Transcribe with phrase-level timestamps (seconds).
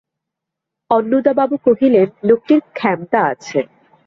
[0.91, 3.59] অন্নদাবাবু কহিলেন, লোকটির ক্ষমতা আছে।